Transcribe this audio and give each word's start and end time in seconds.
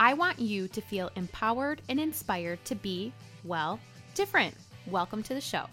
I 0.00 0.14
want 0.14 0.38
you 0.38 0.68
to 0.68 0.80
feel 0.80 1.10
empowered 1.16 1.82
and 1.88 1.98
inspired 1.98 2.64
to 2.66 2.76
be, 2.76 3.12
well, 3.42 3.80
different. 4.14 4.54
Welcome 4.86 5.24
to 5.24 5.34
the 5.34 5.40
show. 5.40 5.66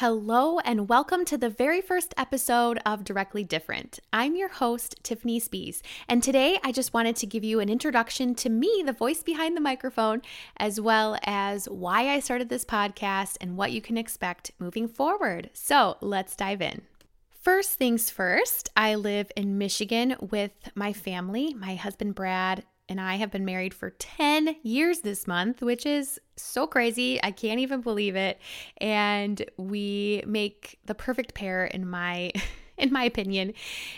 Hello, 0.00 0.58
and 0.60 0.88
welcome 0.88 1.26
to 1.26 1.36
the 1.36 1.50
very 1.50 1.82
first 1.82 2.14
episode 2.16 2.80
of 2.86 3.04
Directly 3.04 3.44
Different. 3.44 4.00
I'm 4.14 4.34
your 4.34 4.48
host, 4.48 4.94
Tiffany 5.02 5.38
Spees, 5.38 5.82
and 6.08 6.22
today 6.22 6.58
I 6.64 6.72
just 6.72 6.94
wanted 6.94 7.16
to 7.16 7.26
give 7.26 7.44
you 7.44 7.60
an 7.60 7.68
introduction 7.68 8.34
to 8.36 8.48
me, 8.48 8.82
the 8.86 8.94
voice 8.94 9.22
behind 9.22 9.58
the 9.58 9.60
microphone, 9.60 10.22
as 10.56 10.80
well 10.80 11.18
as 11.24 11.68
why 11.68 12.08
I 12.08 12.20
started 12.20 12.48
this 12.48 12.64
podcast 12.64 13.36
and 13.42 13.58
what 13.58 13.72
you 13.72 13.82
can 13.82 13.98
expect 13.98 14.52
moving 14.58 14.88
forward. 14.88 15.50
So 15.52 15.98
let's 16.00 16.34
dive 16.34 16.62
in. 16.62 16.80
First 17.28 17.74
things 17.74 18.08
first, 18.08 18.70
I 18.74 18.94
live 18.94 19.30
in 19.36 19.58
Michigan 19.58 20.16
with 20.18 20.52
my 20.74 20.94
family. 20.94 21.52
My 21.52 21.74
husband 21.74 22.14
Brad 22.14 22.64
and 22.90 23.00
I 23.00 23.14
have 23.14 23.30
been 23.30 23.44
married 23.44 23.72
for 23.72 23.90
10 23.90 24.56
years 24.64 25.00
this 25.00 25.28
month, 25.28 25.62
which 25.62 25.86
is 25.86 26.18
so 26.36 26.66
crazy. 26.66 27.22
I 27.22 27.30
can't 27.30 27.60
even 27.60 27.82
believe 27.82 28.16
it. 28.16 28.40
And 28.78 29.42
we 29.56 30.24
make 30.26 30.80
the 30.86 30.96
perfect 30.96 31.32
pair 31.32 31.64
in 31.64 31.88
my 31.88 32.32
in 32.76 32.92
my 32.92 33.04
opinion. 33.04 33.52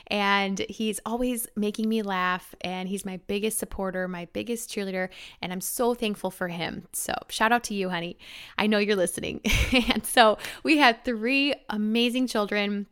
And 0.08 0.58
he's 0.68 1.00
always 1.06 1.46
making 1.56 1.88
me 1.88 2.02
laugh 2.02 2.54
and 2.62 2.88
he's 2.88 3.04
my 3.04 3.18
biggest 3.28 3.58
supporter, 3.58 4.08
my 4.08 4.26
biggest 4.32 4.68
cheerleader, 4.70 5.08
and 5.40 5.52
I'm 5.52 5.60
so 5.60 5.94
thankful 5.94 6.32
for 6.32 6.48
him. 6.48 6.88
So, 6.92 7.14
shout 7.28 7.52
out 7.52 7.62
to 7.64 7.74
you, 7.74 7.90
honey. 7.90 8.18
I 8.58 8.66
know 8.66 8.78
you're 8.78 8.96
listening. 8.96 9.40
and 9.92 10.04
so, 10.04 10.36
we 10.64 10.78
had 10.78 11.04
three 11.04 11.54
amazing 11.70 12.26
children 12.26 12.86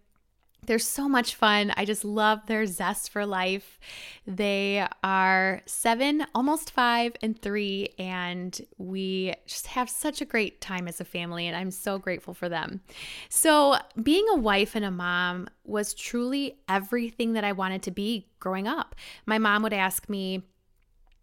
they're 0.71 0.79
so 0.79 1.09
much 1.09 1.35
fun. 1.35 1.73
I 1.77 1.85
just 1.85 2.05
love 2.05 2.47
their 2.47 2.65
zest 2.65 3.11
for 3.11 3.27
life. 3.27 3.81
They 4.25 4.87
are 5.03 5.63
seven, 5.67 6.25
almost 6.33 6.71
five, 6.71 7.17
and 7.23 7.37
three, 7.37 7.89
and 7.99 8.57
we 8.79 9.35
just 9.49 9.67
have 9.67 9.91
such 9.91 10.21
a 10.21 10.25
great 10.25 10.61
time 10.61 10.87
as 10.87 11.01
a 11.01 11.05
family, 11.05 11.49
and 11.49 11.57
I'm 11.57 11.73
so 11.73 11.99
grateful 11.99 12.35
for 12.35 12.49
them. 12.49 12.83
So, 13.29 13.79
being 14.01 14.25
a 14.31 14.37
wife 14.37 14.77
and 14.77 14.85
a 14.85 14.93
mom 14.93 15.49
was 15.65 15.93
truly 15.93 16.61
everything 16.69 17.33
that 17.33 17.43
I 17.43 17.51
wanted 17.51 17.83
to 17.83 17.91
be 17.91 18.29
growing 18.39 18.69
up. 18.69 18.95
My 19.27 19.39
mom 19.39 19.65
would 19.65 19.73
ask 19.73 20.09
me, 20.09 20.45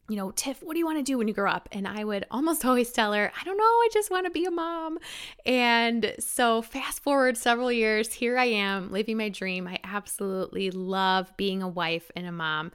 you 0.09 0.15
know, 0.15 0.31
Tiff, 0.31 0.63
what 0.63 0.73
do 0.73 0.79
you 0.79 0.85
want 0.85 0.97
to 0.97 1.03
do 1.03 1.17
when 1.17 1.27
you 1.27 1.33
grow 1.33 1.51
up? 1.51 1.67
And 1.71 1.87
I 1.87 2.03
would 2.03 2.25
almost 2.31 2.65
always 2.65 2.91
tell 2.91 3.13
her, 3.13 3.31
I 3.39 3.43
don't 3.43 3.57
know, 3.57 3.63
I 3.63 3.89
just 3.91 4.09
want 4.09 4.25
to 4.25 4.31
be 4.31 4.45
a 4.45 4.51
mom. 4.51 4.99
And 5.45 6.15
so, 6.19 6.61
fast 6.61 7.03
forward 7.03 7.37
several 7.37 7.71
years, 7.71 8.13
here 8.13 8.37
I 8.37 8.45
am 8.45 8.91
living 8.91 9.17
my 9.17 9.29
dream. 9.29 9.67
I 9.67 9.79
absolutely 9.83 10.71
love 10.71 11.35
being 11.37 11.61
a 11.61 11.67
wife 11.67 12.09
and 12.15 12.25
a 12.25 12.31
mom, 12.31 12.71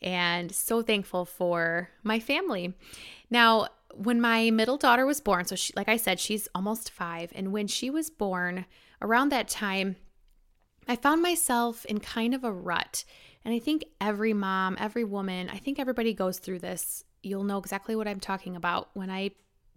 and 0.00 0.54
so 0.54 0.82
thankful 0.82 1.24
for 1.24 1.90
my 2.04 2.20
family. 2.20 2.74
Now, 3.30 3.68
when 3.94 4.20
my 4.20 4.50
middle 4.50 4.76
daughter 4.76 5.04
was 5.04 5.20
born, 5.20 5.44
so 5.46 5.56
she, 5.56 5.72
like 5.74 5.88
I 5.88 5.96
said, 5.96 6.20
she's 6.20 6.48
almost 6.54 6.90
five, 6.90 7.32
and 7.34 7.52
when 7.52 7.66
she 7.66 7.90
was 7.90 8.10
born, 8.10 8.66
around 9.02 9.30
that 9.30 9.48
time, 9.48 9.96
I 10.86 10.96
found 10.96 11.20
myself 11.20 11.84
in 11.86 12.00
kind 12.00 12.34
of 12.34 12.44
a 12.44 12.52
rut 12.52 13.04
and 13.48 13.54
I 13.54 13.60
think 13.60 13.86
every 13.98 14.34
mom, 14.34 14.76
every 14.78 15.04
woman, 15.04 15.48
I 15.48 15.56
think 15.56 15.78
everybody 15.78 16.12
goes 16.12 16.38
through 16.38 16.58
this. 16.58 17.02
You'll 17.22 17.44
know 17.44 17.56
exactly 17.56 17.96
what 17.96 18.06
I'm 18.06 18.20
talking 18.20 18.56
about 18.56 18.90
when 18.92 19.08
I 19.08 19.30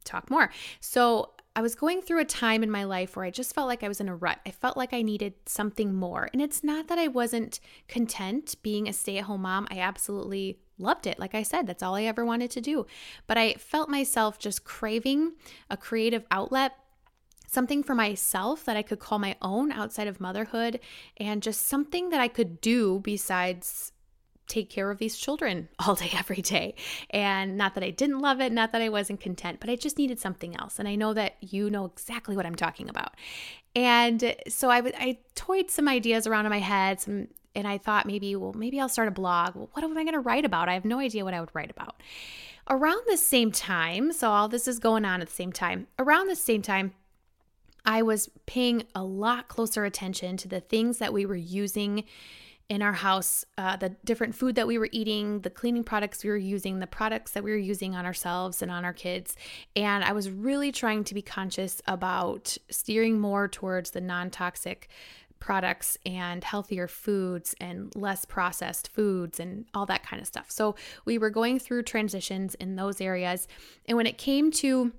talk 0.03 0.29
more. 0.29 0.51
So, 0.81 1.31
I 1.55 1.61
was 1.61 1.75
going 1.75 2.01
through 2.01 2.19
a 2.19 2.25
time 2.25 2.63
in 2.63 2.71
my 2.71 2.83
life 2.83 3.15
where 3.15 3.23
I 3.23 3.29
just 3.29 3.55
felt 3.55 3.69
like 3.69 3.81
I 3.81 3.87
was 3.87 4.01
in 4.01 4.09
a 4.09 4.15
rut. 4.15 4.39
I 4.45 4.51
felt 4.51 4.75
like 4.75 4.93
I 4.93 5.01
needed 5.01 5.35
something 5.45 5.93
more. 5.93 6.29
And 6.33 6.41
it's 6.41 6.65
not 6.65 6.89
that 6.89 6.99
I 6.99 7.07
wasn't 7.07 7.61
content 7.87 8.55
being 8.61 8.89
a 8.89 8.93
stay 8.93 9.17
at 9.19 9.25
home 9.25 9.43
mom. 9.43 9.67
I 9.71 9.79
absolutely 9.79 10.59
loved 10.77 11.07
it. 11.07 11.19
Like 11.19 11.35
I 11.35 11.43
said, 11.43 11.65
that's 11.67 11.83
all 11.83 11.95
I 11.95 12.03
ever 12.03 12.25
wanted 12.25 12.51
to 12.51 12.61
do. 12.61 12.85
But 13.27 13.37
I 13.37 13.53
felt 13.53 13.89
myself 13.89 14.37
just 14.37 14.65
craving 14.65 15.33
a 15.69 15.77
creative 15.77 16.25
outlet 16.29 16.73
something 17.51 17.83
for 17.83 17.93
myself 17.93 18.63
that 18.65 18.77
I 18.77 18.81
could 18.81 18.99
call 18.99 19.19
my 19.19 19.35
own 19.41 19.71
outside 19.71 20.07
of 20.07 20.21
motherhood, 20.21 20.79
and 21.17 21.43
just 21.43 21.67
something 21.67 22.09
that 22.09 22.21
I 22.21 22.27
could 22.27 22.61
do 22.61 22.99
besides 23.03 23.91
take 24.47 24.69
care 24.69 24.91
of 24.91 24.97
these 24.97 25.17
children 25.17 25.69
all 25.79 25.95
day, 25.95 26.11
every 26.17 26.41
day. 26.41 26.75
And 27.09 27.57
not 27.57 27.75
that 27.75 27.83
I 27.83 27.89
didn't 27.89 28.19
love 28.19 28.41
it, 28.41 28.51
not 28.51 28.71
that 28.71 28.81
I 28.81 28.89
wasn't 28.89 29.21
content, 29.21 29.59
but 29.59 29.69
I 29.69 29.75
just 29.75 29.97
needed 29.97 30.19
something 30.19 30.55
else. 30.55 30.79
And 30.79 30.87
I 30.87 30.95
know 30.95 31.13
that 31.13 31.35
you 31.41 31.69
know 31.69 31.85
exactly 31.85 32.35
what 32.35 32.45
I'm 32.45 32.55
talking 32.55 32.89
about. 32.89 33.15
And 33.75 34.35
so 34.47 34.69
I, 34.69 34.79
I 34.97 35.17
toyed 35.35 35.69
some 35.69 35.87
ideas 35.87 36.27
around 36.27 36.45
in 36.45 36.49
my 36.49 36.59
head, 36.59 36.99
some, 36.99 37.27
and 37.55 37.67
I 37.67 37.77
thought 37.77 38.05
maybe, 38.05 38.35
well, 38.35 38.53
maybe 38.53 38.79
I'll 38.79 38.89
start 38.89 39.07
a 39.07 39.11
blog. 39.11 39.55
Well, 39.55 39.69
what 39.73 39.83
am 39.83 39.97
I 39.97 40.03
going 40.03 40.13
to 40.13 40.19
write 40.19 40.45
about? 40.45 40.69
I 40.69 40.73
have 40.73 40.85
no 40.85 40.99
idea 40.99 41.23
what 41.23 41.33
I 41.33 41.39
would 41.39 41.53
write 41.53 41.71
about. 41.71 42.01
Around 42.69 43.01
the 43.07 43.17
same 43.17 43.51
time, 43.51 44.13
so 44.13 44.29
all 44.29 44.47
this 44.47 44.67
is 44.67 44.79
going 44.79 45.03
on 45.03 45.21
at 45.21 45.27
the 45.27 45.33
same 45.33 45.51
time, 45.51 45.87
around 45.97 46.27
the 46.27 46.35
same 46.35 46.61
time, 46.61 46.93
I 47.85 48.01
was 48.01 48.29
paying 48.45 48.83
a 48.95 49.03
lot 49.03 49.47
closer 49.47 49.85
attention 49.85 50.37
to 50.37 50.47
the 50.47 50.59
things 50.59 50.99
that 50.99 51.13
we 51.13 51.25
were 51.25 51.35
using 51.35 52.03
in 52.69 52.81
our 52.81 52.93
house, 52.93 53.43
uh, 53.57 53.75
the 53.75 53.89
different 54.05 54.33
food 54.33 54.55
that 54.55 54.65
we 54.65 54.77
were 54.77 54.87
eating, 54.93 55.41
the 55.41 55.49
cleaning 55.49 55.83
products 55.83 56.23
we 56.23 56.29
were 56.29 56.37
using, 56.37 56.79
the 56.79 56.87
products 56.87 57.33
that 57.33 57.43
we 57.43 57.51
were 57.51 57.57
using 57.57 57.95
on 57.97 58.05
ourselves 58.05 58.61
and 58.61 58.71
on 58.71 58.85
our 58.85 58.93
kids. 58.93 59.35
And 59.75 60.05
I 60.05 60.13
was 60.13 60.29
really 60.29 60.71
trying 60.71 61.03
to 61.03 61.13
be 61.13 61.21
conscious 61.21 61.81
about 61.85 62.57
steering 62.69 63.19
more 63.19 63.49
towards 63.49 63.91
the 63.91 63.99
non 63.99 64.29
toxic 64.29 64.87
products 65.41 65.97
and 66.05 66.45
healthier 66.45 66.87
foods 66.87 67.53
and 67.59 67.93
less 67.93 68.23
processed 68.23 68.87
foods 68.87 69.37
and 69.37 69.65
all 69.73 69.85
that 69.87 70.03
kind 70.03 70.21
of 70.21 70.27
stuff. 70.27 70.49
So 70.49 70.75
we 71.03 71.17
were 71.17 71.29
going 71.29 71.59
through 71.59 71.83
transitions 71.83 72.55
in 72.55 72.77
those 72.77 73.01
areas. 73.01 73.49
And 73.85 73.97
when 73.97 74.07
it 74.07 74.17
came 74.17 74.49
to 74.51 74.93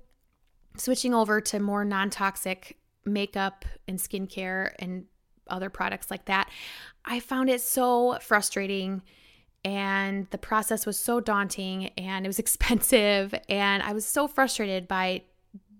switching 0.77 1.13
over 1.13 1.41
to 1.41 1.59
more 1.59 1.85
non 1.85 2.09
toxic 2.09 2.77
makeup 3.05 3.65
and 3.87 3.99
skincare 3.99 4.71
and 4.79 5.05
other 5.47 5.69
products 5.69 6.09
like 6.09 6.25
that, 6.25 6.49
I 7.05 7.19
found 7.19 7.49
it 7.49 7.61
so 7.61 8.17
frustrating. 8.21 9.01
And 9.65 10.27
the 10.31 10.37
process 10.37 10.85
was 10.85 10.99
so 10.99 11.21
daunting 11.21 11.87
and 11.97 12.25
it 12.25 12.29
was 12.29 12.39
expensive. 12.45 13.33
And 13.47 13.81
I 13.83 13.93
was 13.93 14.05
so 14.05 14.27
frustrated 14.27 14.87
by 14.87 15.23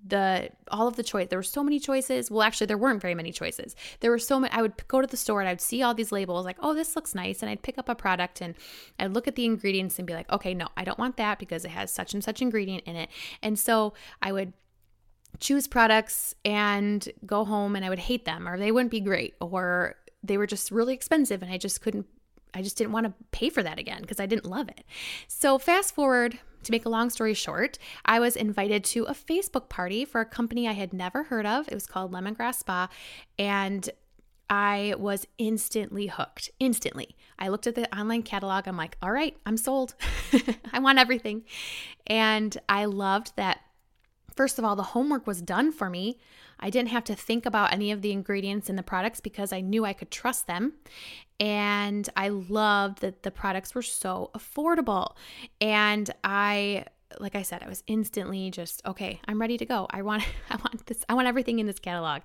the 0.06 0.50
all 0.70 0.88
of 0.88 0.96
the 0.96 1.04
choice. 1.04 1.28
There 1.30 1.40
were 1.40 1.44
so 1.44 1.64
many 1.64 1.80
choices. 1.80 2.30
Well 2.30 2.42
actually 2.42 2.68
there 2.68 2.78
weren't 2.78 3.02
very 3.02 3.16
many 3.16 3.32
choices. 3.32 3.76
There 4.02 4.12
were 4.12 4.20
so 4.20 4.40
many 4.40 4.54
i 4.54 4.62
would 4.62 4.88
go 4.88 5.00
to 5.00 5.08
the 5.08 5.18
store 5.18 5.40
and 5.40 5.50
i'd 5.50 5.62
see 5.62 5.82
all 5.82 5.94
these 5.94 6.12
labels 6.12 6.46
like 6.46 6.58
oh 6.60 6.74
this 6.74 6.96
looks 6.96 7.16
nice. 7.16 7.42
And 7.42 7.50
i'd 7.50 7.62
pick 7.62 7.78
up 7.78 7.88
a 7.88 7.96
product 7.96 8.42
and 8.42 8.56
i'd 9.00 9.14
look 9.14 9.28
at 9.28 9.36
the 9.36 9.46
ingredients 9.46 9.98
and 10.00 10.08
be 10.08 10.14
like 10.14 10.30
okay 10.32 10.54
no 10.54 10.68
i 10.76 10.84
don't 10.84 11.00
want 11.00 11.18
that 11.18 11.40
because 11.40 11.64
it 11.64 11.72
has 11.72 11.92
such 11.92 12.14
and 12.14 12.24
such 12.24 12.42
ingredient 12.42 12.84
in 12.86 12.96
it. 12.96 13.10
And 13.42 13.58
so 13.58 13.94
i 14.22 14.32
would 14.32 14.54
choose 15.40 15.68
products 15.68 16.36
and 16.46 17.08
go 17.26 17.46
home 17.46 17.76
and 17.76 17.84
I 17.84 17.90
would 17.90 18.00
hate 18.00 18.26
them 18.26 18.48
or 18.48 18.58
they 18.58 18.72
wouldn't 18.72 18.92
be 18.92 19.02
great 19.02 19.36
or 19.42 19.96
they 20.24 20.38
were 20.38 20.48
just 20.48 20.72
really 20.72 20.94
expensive 20.94 21.42
and 21.42 21.52
I 21.52 21.58
just 21.58 21.82
couldn't 21.82 22.08
I 22.54 22.62
just 22.62 22.78
didn't 22.78 22.94
want 22.94 23.08
to 23.08 23.14
pay 23.32 23.50
for 23.50 23.64
that 23.64 23.80
again 23.80 24.02
because 24.02 24.20
I 24.20 24.28
didn't 24.28 24.46
love 24.46 24.70
it. 24.70 24.84
So 25.28 25.58
fast 25.58 25.96
forward 25.96 26.38
to 26.62 26.72
make 26.72 26.86
a 26.86 26.90
long 26.90 27.10
story 27.10 27.34
short, 27.34 27.80
I 28.06 28.20
was 28.20 28.36
invited 28.36 28.84
to 28.86 29.06
a 29.06 29.14
Facebook 29.14 29.70
party 29.70 30.06
for 30.06 30.22
a 30.22 30.26
company 30.26 30.68
I 30.68 30.74
had 30.74 30.94
never 30.94 31.24
heard 31.24 31.48
of. 31.48 31.68
It 31.68 31.74
was 31.74 31.88
called 31.88 32.12
Lemongrass 32.12 32.60
Spa 32.60 32.90
and 33.40 33.90
I 34.50 34.94
was 35.00 35.26
instantly 35.40 36.08
hooked. 36.08 36.52
Instantly. 36.60 37.16
I 37.40 37.48
looked 37.48 37.66
at 37.66 37.74
the 37.74 37.92
online 37.98 38.22
catalog. 38.22 38.68
I'm 38.68 38.78
like, 38.78 38.98
all 39.02 39.12
right, 39.12 39.36
I'm 39.48 39.58
sold. 39.58 39.96
I 40.72 40.78
want 40.78 41.00
everything. 41.00 41.44
And 42.06 42.56
I 42.70 42.86
loved 42.86 43.36
that 43.36 43.62
First 44.34 44.60
of 44.60 44.66
all, 44.66 44.76
the 44.76 44.84
homework 44.84 45.28
was 45.28 45.42
done 45.42 45.72
for 45.72 45.90
me. 45.90 46.18
I 46.60 46.70
didn't 46.70 46.90
have 46.90 47.04
to 47.06 47.16
think 47.16 47.46
about 47.46 47.74
any 47.74 47.92
of 47.92 48.02
the 48.02 48.12
ingredients 48.12 48.70
in 48.70 48.76
the 48.76 48.84
products 48.84 49.20
because 49.20 49.52
I 49.52 49.62
knew 49.62 49.86
I 49.86 49.94
could 49.94 50.12
trust 50.12 50.48
them. 50.48 50.74
And 51.40 52.10
I 52.16 52.30
loved 52.30 53.02
that 53.02 53.24
the 53.24 53.32
products 53.32 53.76
were 53.76 53.82
so 53.82 54.32
affordable. 54.36 55.16
And 55.60 56.10
I 56.24 56.86
like 57.20 57.36
I 57.36 57.44
said, 57.44 57.62
I 57.62 57.70
was 57.70 57.84
instantly 57.86 58.50
just, 58.50 58.82
okay, 58.88 59.20
I'm 59.28 59.40
ready 59.40 59.58
to 59.58 59.66
go. 59.66 59.88
I 59.92 60.02
want 60.02 60.24
I 60.50 60.56
want 60.56 60.86
this 60.86 61.04
I 61.10 61.14
want 61.14 61.28
everything 61.28 61.60
in 61.60 61.68
this 61.68 61.80
catalog. 61.80 62.22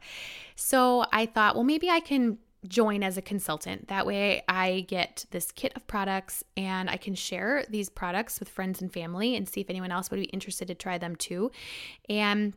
So 0.57 1.05
I 1.13 1.27
thought, 1.27 1.55
well, 1.55 1.65
maybe 1.65 1.91
I 1.91 2.01
can 2.01 2.39
join 2.67 3.03
as 3.03 3.17
a 3.17 3.23
consultant. 3.23 3.89
That 3.89 4.07
way 4.07 4.43
I 4.49 4.85
get 4.89 5.27
this 5.31 5.53
kit 5.53 5.73
of 5.77 5.87
products 5.87 6.43
and 6.57 6.91
I 6.91 6.97
can 6.97 7.15
share 7.15 7.65
these 7.69 7.89
products 7.89 8.41
with 8.41 8.49
friends 8.49 8.81
and 8.81 8.93
family 8.93 9.37
and 9.37 9.49
see 9.49 9.61
if 9.61 9.71
anyone 9.71 9.93
else 9.93 10.11
would 10.11 10.21
be 10.21 10.27
interested 10.27 10.69
to 10.69 10.75
try 10.75 10.99
them 10.99 11.15
too. 11.15 11.51
And 12.09 12.55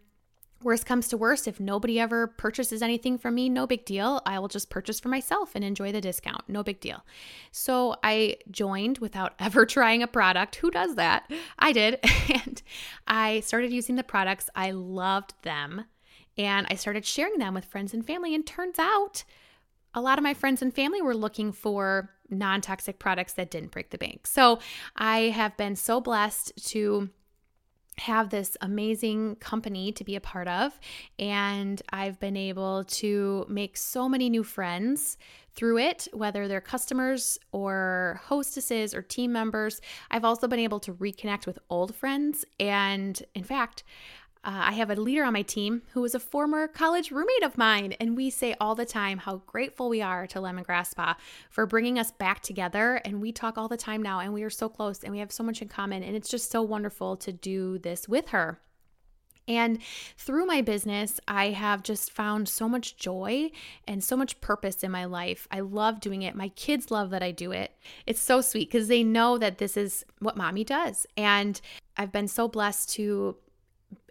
Worst 0.63 0.86
comes 0.86 1.07
to 1.07 1.18
worst, 1.18 1.48
if 1.48 1.59
nobody 1.59 2.00
ever 2.00 2.27
purchases 2.27 2.81
anything 2.81 3.18
from 3.18 3.33
me, 3.33 3.50
no 3.50 3.65
big 3.65 3.83
deal. 3.83 4.21
I 4.25 4.38
will 4.38 4.48
just 4.48 4.69
purchase 4.69 5.00
for 5.00 5.09
myself 5.09 5.56
and 5.56 5.63
enjoy 5.63 5.92
the 5.92 6.01
discount. 6.01 6.48
No 6.48 6.62
big 6.62 6.80
deal. 6.80 7.03
So 7.51 7.95
I 8.03 8.38
joined 8.51 9.00
without 9.00 9.33
ever 9.39 9.65
trying 9.65 10.03
a 10.03 10.07
product. 10.07 10.57
Who 10.57 10.69
does 10.69 10.95
that? 10.95 11.31
I 11.57 11.71
did. 11.71 12.00
And 12.31 12.62
I 13.07 13.42
started 13.42 13.74
using 13.74 13.95
the 13.95 14.03
products. 14.03 14.50
I 14.56 14.71
loved 14.71 15.33
them. 15.42 15.86
And 16.38 16.65
I 16.69 16.75
started 16.75 17.06
sharing 17.06 17.39
them 17.39 17.53
with 17.53 17.65
friends 17.65 17.94
and 17.94 18.06
family. 18.06 18.33
And 18.33 18.45
turns 18.45 18.80
out 18.80 19.25
a 19.93 20.01
lot 20.01 20.17
of 20.17 20.23
my 20.23 20.33
friends 20.33 20.61
and 20.61 20.73
family 20.73 21.01
were 21.01 21.15
looking 21.15 21.51
for 21.51 22.09
non 22.29 22.61
toxic 22.61 22.99
products 22.99 23.33
that 23.33 23.51
didn't 23.51 23.71
break 23.71 23.89
the 23.89 23.97
bank. 23.97 24.25
So 24.25 24.59
I 24.95 25.29
have 25.29 25.57
been 25.57 25.75
so 25.75 25.99
blessed 25.99 26.53
to 26.69 27.09
have 27.97 28.29
this 28.29 28.57
amazing 28.61 29.35
company 29.35 29.91
to 29.91 30.03
be 30.03 30.15
a 30.15 30.21
part 30.21 30.47
of. 30.47 30.79
And 31.19 31.81
I've 31.91 32.19
been 32.19 32.38
able 32.38 32.83
to 32.85 33.45
make 33.47 33.77
so 33.77 34.09
many 34.09 34.29
new 34.29 34.43
friends 34.43 35.17
through 35.53 35.77
it, 35.79 36.07
whether 36.13 36.47
they're 36.47 36.61
customers 36.61 37.38
or 37.51 38.21
hostesses 38.23 38.95
or 38.95 39.01
team 39.01 39.31
members. 39.31 39.81
I've 40.09 40.25
also 40.25 40.47
been 40.47 40.59
able 40.59 40.79
to 40.81 40.93
reconnect 40.93 41.45
with 41.45 41.59
old 41.69 41.93
friends. 41.93 42.45
And 42.59 43.21
in 43.35 43.43
fact, 43.43 43.83
uh, 44.43 44.49
I 44.69 44.71
have 44.73 44.89
a 44.89 44.95
leader 44.95 45.23
on 45.23 45.33
my 45.33 45.43
team 45.43 45.83
who 45.93 46.03
is 46.03 46.15
a 46.15 46.19
former 46.19 46.67
college 46.67 47.11
roommate 47.11 47.43
of 47.43 47.59
mine, 47.59 47.93
and 47.99 48.17
we 48.17 48.31
say 48.31 48.55
all 48.59 48.73
the 48.73 48.85
time 48.85 49.19
how 49.19 49.43
grateful 49.45 49.88
we 49.88 50.01
are 50.01 50.25
to 50.27 50.39
Lemongrass 50.39 50.88
Spa 50.88 51.15
for 51.51 51.67
bringing 51.67 51.99
us 51.99 52.11
back 52.11 52.41
together. 52.41 52.95
And 53.05 53.21
we 53.21 53.31
talk 53.31 53.59
all 53.59 53.67
the 53.67 53.77
time 53.77 54.01
now, 54.01 54.19
and 54.19 54.33
we 54.33 54.41
are 54.41 54.49
so 54.49 54.67
close 54.67 55.03
and 55.03 55.11
we 55.11 55.19
have 55.19 55.31
so 55.31 55.43
much 55.43 55.61
in 55.61 55.67
common. 55.67 56.01
And 56.01 56.15
it's 56.15 56.29
just 56.29 56.49
so 56.49 56.63
wonderful 56.63 57.17
to 57.17 57.31
do 57.31 57.77
this 57.77 58.09
with 58.09 58.29
her. 58.29 58.59
And 59.47 59.79
through 60.17 60.45
my 60.45 60.61
business, 60.61 61.19
I 61.27 61.49
have 61.49 61.83
just 61.83 62.11
found 62.11 62.47
so 62.47 62.67
much 62.69 62.95
joy 62.95 63.51
and 63.88 64.03
so 64.03 64.15
much 64.15 64.41
purpose 64.41 64.83
in 64.83 64.91
my 64.91 65.05
life. 65.05 65.47
I 65.51 65.59
love 65.59 65.99
doing 65.99 66.21
it. 66.23 66.35
My 66.35 66.49
kids 66.49 66.89
love 66.89 67.09
that 67.11 67.23
I 67.23 67.31
do 67.31 67.51
it. 67.51 67.71
It's 68.07 68.21
so 68.21 68.41
sweet 68.41 68.71
because 68.71 68.88
they 68.88 69.03
know 69.03 69.38
that 69.38 69.57
this 69.57 69.77
is 69.77 70.05
what 70.19 70.38
mommy 70.38 70.63
does. 70.63 71.05
And 71.17 71.59
I've 71.97 72.11
been 72.11 72.27
so 72.27 72.47
blessed 72.47 72.91
to 72.93 73.35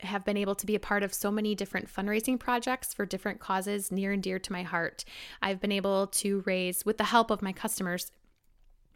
have 0.00 0.24
been 0.24 0.36
able 0.36 0.54
to 0.54 0.66
be 0.66 0.74
a 0.74 0.80
part 0.80 1.02
of 1.02 1.14
so 1.14 1.30
many 1.30 1.54
different 1.54 1.92
fundraising 1.92 2.38
projects 2.38 2.92
for 2.94 3.06
different 3.06 3.40
causes 3.40 3.90
near 3.92 4.12
and 4.12 4.22
dear 4.22 4.38
to 4.38 4.52
my 4.52 4.62
heart. 4.62 5.04
I've 5.42 5.60
been 5.60 5.72
able 5.72 6.06
to 6.08 6.42
raise, 6.46 6.84
with 6.84 6.98
the 6.98 7.04
help 7.04 7.30
of 7.30 7.42
my 7.42 7.52
customers, 7.52 8.12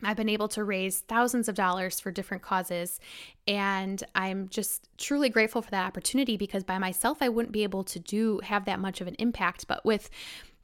I've 0.03 0.17
been 0.17 0.29
able 0.29 0.49
to 0.49 0.65
raise 0.65 1.01
thousands 1.01 1.49
of 1.49 1.55
dollars 1.55 2.01
for 2.01 2.11
different 2.11 2.43
causes. 2.43 3.01
And 3.47 4.03
I'm 4.15 4.49
just 4.49 4.89
truly 4.99 5.29
grateful 5.29 5.63
for 5.63 5.71
that 5.71 5.87
opportunity 5.87 6.37
because 6.37 6.65
by 6.65 6.79
myself, 6.79 7.19
I 7.21 7.29
wouldn't 7.29 7.53
be 7.53 7.63
able 7.63 7.85
to 7.85 7.99
do 7.99 8.41
have 8.45 8.65
that 8.67 8.81
much 8.81 9.01
of 9.01 9.07
an 9.07 9.17
impact. 9.19 9.67
But 9.67 9.85
with 9.85 10.11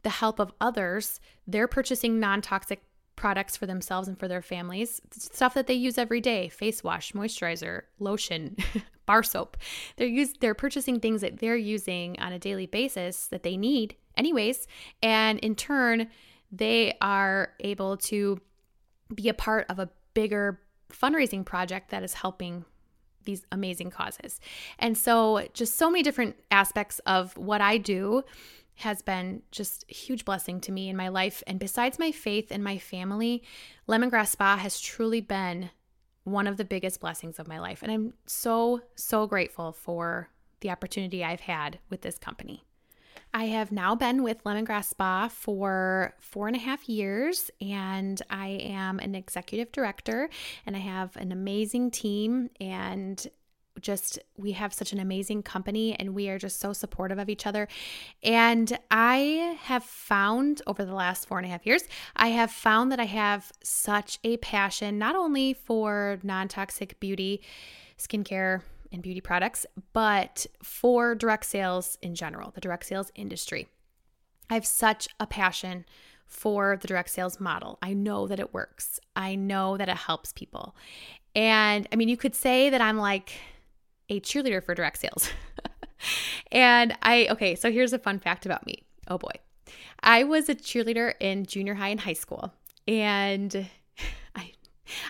the 0.02 0.10
help 0.10 0.38
of 0.38 0.52
others, 0.60 1.20
they're 1.46 1.68
purchasing 1.68 2.20
non 2.20 2.42
toxic 2.42 2.82
products 3.16 3.54
for 3.54 3.66
themselves 3.66 4.08
and 4.08 4.18
for 4.18 4.28
their 4.28 4.40
families, 4.40 5.00
stuff 5.12 5.52
that 5.52 5.66
they 5.66 5.74
use 5.74 5.98
every 5.98 6.22
day 6.22 6.48
face 6.48 6.82
wash, 6.82 7.12
moisturizer, 7.12 7.82
lotion, 7.98 8.56
bar 9.10 9.24
soap. 9.24 9.56
They're 9.96 10.06
use 10.06 10.34
they're 10.40 10.54
purchasing 10.54 11.00
things 11.00 11.20
that 11.22 11.40
they're 11.40 11.56
using 11.56 12.16
on 12.20 12.32
a 12.32 12.38
daily 12.38 12.66
basis 12.66 13.26
that 13.26 13.42
they 13.42 13.56
need 13.56 13.96
anyways, 14.16 14.68
and 15.02 15.40
in 15.40 15.56
turn, 15.56 16.08
they 16.52 16.96
are 17.00 17.52
able 17.58 17.96
to 17.96 18.40
be 19.12 19.28
a 19.28 19.34
part 19.34 19.66
of 19.68 19.80
a 19.80 19.90
bigger 20.14 20.60
fundraising 20.92 21.44
project 21.44 21.90
that 21.90 22.04
is 22.04 22.14
helping 22.14 22.64
these 23.24 23.44
amazing 23.50 23.90
causes. 23.90 24.40
And 24.78 24.96
so 24.96 25.46
just 25.54 25.76
so 25.76 25.90
many 25.90 26.04
different 26.04 26.36
aspects 26.52 27.00
of 27.00 27.36
what 27.36 27.60
I 27.60 27.78
do 27.78 28.22
has 28.76 29.02
been 29.02 29.42
just 29.50 29.84
a 29.90 29.94
huge 29.94 30.24
blessing 30.24 30.60
to 30.60 30.72
me 30.72 30.88
in 30.88 30.96
my 30.96 31.08
life. 31.08 31.42
And 31.48 31.58
besides 31.58 31.98
my 31.98 32.12
faith 32.12 32.48
and 32.50 32.62
my 32.62 32.78
family, 32.78 33.42
Lemongrass 33.88 34.28
Spa 34.28 34.56
has 34.56 34.80
truly 34.80 35.20
been 35.20 35.70
one 36.24 36.46
of 36.46 36.56
the 36.56 36.64
biggest 36.64 37.00
blessings 37.00 37.38
of 37.38 37.48
my 37.48 37.58
life. 37.58 37.82
And 37.82 37.90
I'm 37.90 38.14
so, 38.26 38.82
so 38.94 39.26
grateful 39.26 39.72
for 39.72 40.28
the 40.60 40.70
opportunity 40.70 41.24
I've 41.24 41.40
had 41.40 41.78
with 41.88 42.02
this 42.02 42.18
company. 42.18 42.64
I 43.32 43.44
have 43.44 43.70
now 43.70 43.94
been 43.94 44.24
with 44.24 44.42
Lemongrass 44.42 44.86
Spa 44.86 45.28
for 45.28 46.14
four 46.18 46.48
and 46.48 46.56
a 46.56 46.60
half 46.60 46.88
years, 46.88 47.50
and 47.60 48.20
I 48.28 48.48
am 48.48 48.98
an 48.98 49.14
executive 49.14 49.70
director, 49.70 50.28
and 50.66 50.74
I 50.74 50.80
have 50.80 51.16
an 51.16 51.30
amazing 51.30 51.92
team. 51.92 52.50
And 52.60 53.24
just 53.80 54.18
we 54.36 54.52
have 54.52 54.72
such 54.72 54.92
an 54.92 55.00
amazing 55.00 55.42
company 55.42 55.94
and 55.98 56.14
we 56.14 56.28
are 56.28 56.38
just 56.38 56.60
so 56.60 56.72
supportive 56.72 57.18
of 57.18 57.28
each 57.28 57.46
other 57.46 57.68
and 58.22 58.78
i 58.90 59.56
have 59.62 59.84
found 59.84 60.62
over 60.66 60.84
the 60.84 60.94
last 60.94 61.26
four 61.26 61.38
and 61.38 61.46
a 61.46 61.50
half 61.50 61.66
years 61.66 61.84
i 62.16 62.28
have 62.28 62.50
found 62.50 62.90
that 62.92 63.00
i 63.00 63.04
have 63.04 63.52
such 63.62 64.18
a 64.24 64.36
passion 64.38 64.98
not 64.98 65.16
only 65.16 65.52
for 65.54 66.18
non-toxic 66.22 66.98
beauty 67.00 67.40
skincare 67.98 68.62
and 68.92 69.02
beauty 69.02 69.20
products 69.20 69.66
but 69.92 70.46
for 70.62 71.14
direct 71.14 71.44
sales 71.44 71.98
in 72.02 72.14
general 72.14 72.50
the 72.52 72.60
direct 72.60 72.86
sales 72.86 73.10
industry 73.14 73.68
i 74.48 74.54
have 74.54 74.66
such 74.66 75.08
a 75.18 75.26
passion 75.26 75.84
for 76.30 76.78
the 76.80 76.86
direct 76.86 77.10
sales 77.10 77.40
model. 77.40 77.76
I 77.82 77.92
know 77.92 78.28
that 78.28 78.38
it 78.38 78.54
works. 78.54 79.00
I 79.16 79.34
know 79.34 79.76
that 79.76 79.88
it 79.88 79.96
helps 79.96 80.32
people. 80.32 80.76
And 81.34 81.88
I 81.92 81.96
mean, 81.96 82.08
you 82.08 82.16
could 82.16 82.34
say 82.34 82.70
that 82.70 82.80
I'm 82.80 82.96
like 82.96 83.32
a 84.10 84.20
cheerleader 84.20 84.62
for 84.62 84.74
direct 84.74 84.98
sales. 84.98 85.30
and 86.52 86.96
I, 87.02 87.28
okay, 87.30 87.54
so 87.54 87.72
here's 87.72 87.92
a 87.92 87.98
fun 87.98 88.18
fact 88.18 88.44
about 88.44 88.66
me. 88.66 88.82
Oh 89.08 89.16
boy. 89.16 89.32
I 90.02 90.24
was 90.24 90.48
a 90.48 90.54
cheerleader 90.54 91.14
in 91.20 91.46
junior 91.46 91.74
high 91.74 91.88
and 91.88 92.00
high 92.00 92.14
school. 92.14 92.52
And 92.86 93.68
I 94.36 94.52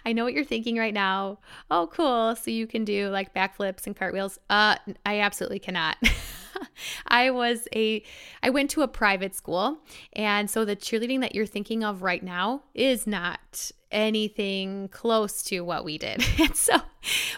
I 0.05 0.13
know 0.13 0.25
what 0.25 0.35
you're 0.35 0.45
thinking 0.45 0.77
right 0.77 0.93
now. 0.93 1.39
Oh, 1.71 1.89
cool. 1.91 2.37
So 2.37 2.51
you 2.51 2.67
can 2.67 2.85
do 2.85 3.09
like 3.09 3.35
backflips 3.35 3.87
and 3.87 3.97
cartwheels. 3.97 4.39
Uh 4.51 4.77
I 5.07 5.21
absolutely 5.21 5.61
cannot. 5.61 5.97
I 7.07 7.31
was 7.31 7.67
a 7.75 8.03
I 8.43 8.51
went 8.51 8.71
to 8.71 8.83
a 8.83 8.89
private 8.89 9.35
school 9.35 9.79
and 10.13 10.51
so 10.51 10.65
the 10.65 10.77
cheerleading 10.77 11.21
that 11.21 11.35
you're 11.35 11.47
thinking 11.47 11.83
of 11.85 12.03
right 12.03 12.23
now 12.23 12.65
is 12.75 13.07
not 13.07 13.71
anything 13.91 14.89
close 14.89 15.43
to 15.45 15.61
what 15.61 15.85
we 15.85 15.99
did. 15.99 16.25
And 16.41 16.57
so, 16.57 16.75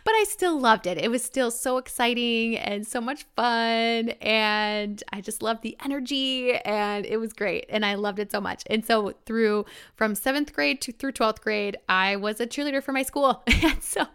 but 0.05 0.13
I 0.13 0.25
still 0.29 0.59
loved 0.59 0.87
it. 0.87 0.97
It 0.97 1.11
was 1.11 1.25
still 1.25 1.51
so 1.51 1.79
exciting 1.79 2.57
and 2.57 2.87
so 2.87 3.01
much 3.01 3.25
fun. 3.37 4.11
And 4.21 5.03
I 5.13 5.21
just 5.21 5.43
loved 5.43 5.63
the 5.63 5.77
energy 5.85 6.55
and 6.55 7.05
it 7.05 7.17
was 7.17 7.33
great. 7.33 7.67
And 7.69 7.85
I 7.85 7.95
loved 7.95 8.19
it 8.19 8.31
so 8.31 8.41
much. 8.41 8.63
And 8.71 8.85
so, 8.87 9.15
through 9.27 9.67
from 9.97 10.15
seventh 10.15 10.53
grade 10.53 10.81
to 10.83 10.93
through 10.93 11.13
12th 11.13 11.41
grade, 11.41 11.77
I 11.89 12.17
was 12.17 12.41
a 12.41 12.47
cheerleader 12.47 12.83
for 12.83 12.93
my 12.93 13.03
school. 13.03 13.43
And 13.63 13.83
so, 13.83 14.07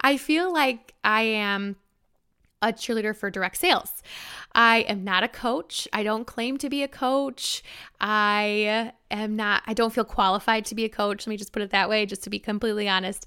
I 0.00 0.16
feel 0.16 0.52
like 0.52 0.94
I 1.04 1.22
am 1.22 1.76
a 2.62 2.72
cheerleader 2.72 3.14
for 3.14 3.30
direct 3.30 3.56
sales. 3.56 4.02
I 4.56 4.78
am 4.88 5.04
not 5.04 5.22
a 5.22 5.28
coach. 5.28 5.86
I 5.92 6.02
don't 6.02 6.26
claim 6.26 6.56
to 6.58 6.70
be 6.70 6.82
a 6.82 6.88
coach. 6.88 7.62
I 8.00 8.92
am 9.10 9.36
not, 9.36 9.62
I 9.66 9.74
don't 9.74 9.92
feel 9.92 10.04
qualified 10.04 10.64
to 10.66 10.74
be 10.74 10.86
a 10.86 10.88
coach. 10.88 11.26
Let 11.26 11.30
me 11.30 11.36
just 11.36 11.52
put 11.52 11.60
it 11.60 11.70
that 11.70 11.90
way, 11.90 12.06
just 12.06 12.22
to 12.24 12.30
be 12.30 12.38
completely 12.38 12.88
honest. 12.88 13.26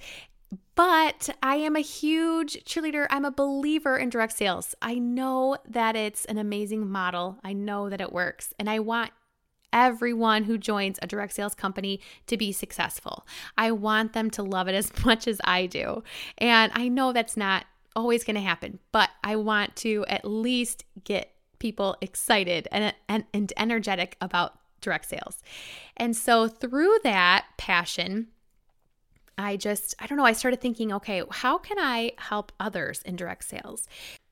But 0.74 1.30
I 1.44 1.58
am 1.58 1.76
a 1.76 1.82
huge 1.82 2.64
cheerleader. 2.66 3.06
I'm 3.12 3.26
a 3.26 3.32
believer 3.32 3.96
in 3.96 4.10
direct 4.10 4.34
sales. 4.34 4.74
I 4.82 4.96
know 4.96 5.58
that 5.68 5.96
it's 5.96 6.26
an 6.26 6.40
amazing 6.40 6.90
model. 6.90 7.38
I 7.44 7.54
know 7.54 7.90
that 7.90 8.02
it 8.02 8.12
works. 8.12 8.52
And 8.58 8.68
I 8.68 8.80
want 8.80 9.12
everyone 9.72 10.46
who 10.46 10.58
joins 10.58 10.98
a 11.00 11.06
direct 11.06 11.34
sales 11.34 11.54
company 11.54 12.02
to 12.26 12.38
be 12.38 12.52
successful. 12.52 13.28
I 13.56 13.70
want 13.72 14.14
them 14.14 14.32
to 14.32 14.42
love 14.42 14.68
it 14.68 14.74
as 14.74 14.92
much 15.06 15.28
as 15.28 15.40
I 15.44 15.68
do. 15.68 16.04
And 16.40 16.72
I 16.74 16.88
know 16.88 17.14
that's 17.14 17.38
not 17.38 17.66
always 18.00 18.24
going 18.24 18.36
to 18.36 18.42
happen, 18.42 18.80
but 18.92 19.10
I 19.24 19.36
want 19.36 19.76
to 19.78 20.06
at 20.08 20.26
least 20.26 20.86
get 21.04 21.32
people 21.60 21.98
excited 22.02 22.68
and, 22.72 22.94
and, 23.08 23.26
and 23.34 23.54
energetic 23.58 24.16
about 24.22 24.58
direct 24.82 25.06
sales. 25.06 25.44
And 25.98 26.16
so 26.16 26.48
through 26.48 27.00
that 27.04 27.46
passion, 27.58 28.28
I 29.38 29.58
just, 29.58 29.96
I 30.00 30.08
don't 30.08 30.18
know, 30.18 30.26
I 30.26 30.34
started 30.34 30.62
thinking, 30.62 30.92
okay, 30.94 31.24
how 31.30 31.58
can 31.58 31.78
I 31.80 32.14
help 32.18 32.52
others 32.60 33.02
in 33.04 33.16
direct 33.16 33.46
sales? 33.46 33.88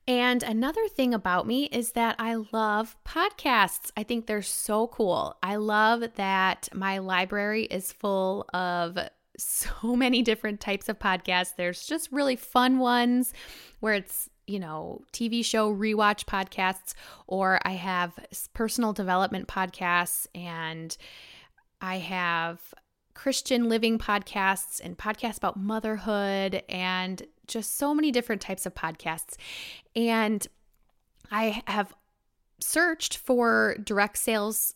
And 0.06 0.42
another 0.42 0.88
thing 0.88 1.12
about 1.12 1.46
me 1.46 1.64
is 1.66 1.92
that 1.92 2.16
I 2.18 2.36
love 2.50 2.96
podcasts. 3.06 3.90
I 3.94 4.04
think 4.04 4.26
they're 4.26 4.40
so 4.40 4.86
cool. 4.86 5.36
I 5.42 5.56
love 5.56 6.02
that 6.14 6.70
my 6.72 6.96
library 6.98 7.64
is 7.64 7.92
full 7.92 8.46
of 8.54 8.98
so 9.38 9.96
many 9.96 10.22
different 10.22 10.60
types 10.60 10.88
of 10.88 10.98
podcasts. 10.98 11.56
There's 11.56 11.86
just 11.86 12.10
really 12.12 12.36
fun 12.36 12.78
ones 12.78 13.32
where 13.80 13.94
it's 13.94 14.28
you 14.48 14.58
know, 14.58 15.02
TV 15.12 15.44
show 15.44 15.72
rewatch 15.72 16.24
podcasts, 16.24 16.94
or 17.26 17.60
I 17.64 17.72
have 17.72 18.18
personal 18.54 18.92
development 18.94 19.46
podcasts, 19.46 20.26
and 20.34 20.96
I 21.82 21.98
have 21.98 22.58
Christian 23.14 23.68
living 23.68 23.98
podcasts 23.98 24.80
and 24.82 24.96
podcasts 24.96 25.36
about 25.36 25.58
motherhood, 25.58 26.62
and 26.68 27.22
just 27.46 27.76
so 27.76 27.94
many 27.94 28.10
different 28.10 28.40
types 28.40 28.64
of 28.64 28.74
podcasts. 28.74 29.36
And 29.94 30.46
I 31.30 31.62
have 31.66 31.94
searched 32.58 33.18
for 33.18 33.76
direct 33.84 34.18
sales 34.18 34.74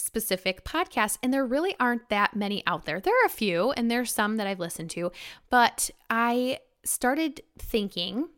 specific 0.00 0.64
podcasts, 0.64 1.18
and 1.22 1.32
there 1.32 1.46
really 1.46 1.74
aren't 1.78 2.08
that 2.08 2.34
many 2.34 2.62
out 2.66 2.84
there. 2.84 3.00
There 3.00 3.14
are 3.22 3.26
a 3.26 3.30
few, 3.30 3.72
and 3.72 3.90
there's 3.90 4.12
some 4.12 4.36
that 4.36 4.46
I've 4.46 4.60
listened 4.60 4.90
to, 4.90 5.12
but 5.50 5.90
I 6.08 6.58
started 6.84 7.42
thinking 7.58 8.28